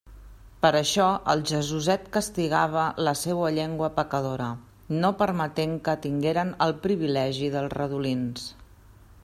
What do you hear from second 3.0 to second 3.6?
la seua